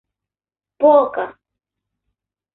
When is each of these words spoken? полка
полка 0.79 1.27